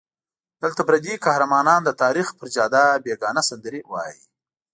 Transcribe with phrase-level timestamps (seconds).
[0.61, 4.21] دلته پردي قهرمانان د تاریخ پر جاده بېګانه سندرې وایي.